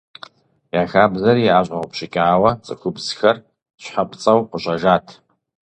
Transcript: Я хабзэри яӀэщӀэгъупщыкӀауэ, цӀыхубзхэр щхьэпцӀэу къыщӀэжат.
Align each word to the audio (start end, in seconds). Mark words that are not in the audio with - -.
Я 0.81 0.83
хабзэри 0.93 1.43
яӀэщӀэгъупщыкӀауэ, 1.55 2.51
цӀыхубзхэр 2.65 3.37
щхьэпцӀэу 3.81 4.39
къыщӀэжат. 4.49 5.07